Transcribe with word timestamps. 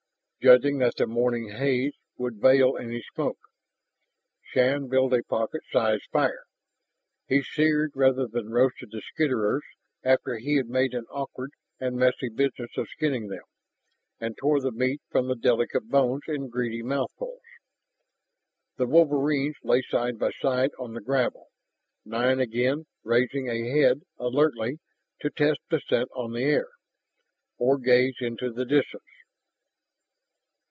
Judging 0.43 0.79
that 0.79 0.95
the 0.95 1.05
morning 1.05 1.49
haze 1.49 1.93
would 2.17 2.41
veil 2.41 2.75
any 2.75 3.03
smoke, 3.13 3.37
Shann 4.41 4.87
built 4.87 5.13
a 5.13 5.21
pocket 5.21 5.61
size 5.69 5.99
fire. 6.11 6.45
He 7.27 7.43
seared 7.43 7.91
rather 7.93 8.25
than 8.25 8.49
roasted 8.49 8.89
the 8.89 9.03
skitterers 9.03 9.61
after 10.03 10.39
he 10.39 10.55
had 10.55 10.65
made 10.65 10.95
an 10.95 11.05
awkward 11.11 11.51
and 11.79 11.95
messy 11.95 12.27
business 12.27 12.71
of 12.75 12.89
skinning 12.89 13.27
them, 13.27 13.43
and 14.19 14.35
tore 14.35 14.59
the 14.59 14.71
meat 14.71 14.99
from 15.11 15.27
the 15.27 15.35
delicate 15.35 15.87
bones 15.89 16.23
in 16.27 16.49
greedy 16.49 16.81
mouthfuls. 16.81 17.43
The 18.77 18.87
wolverines 18.87 19.57
lay 19.61 19.83
side 19.83 20.17
by 20.17 20.31
side 20.31 20.71
on 20.79 20.93
the 20.95 21.01
gravel, 21.01 21.49
now 22.03 22.27
and 22.29 22.41
again 22.41 22.87
raising 23.03 23.47
a 23.47 23.69
head 23.79 24.01
alertly 24.17 24.79
to 25.19 25.29
test 25.29 25.59
the 25.69 25.79
scent 25.81 26.09
on 26.15 26.33
the 26.33 26.41
air, 26.45 26.69
or 27.59 27.77
gaze 27.77 28.15
into 28.21 28.51
the 28.51 28.65
distance. 28.65 29.03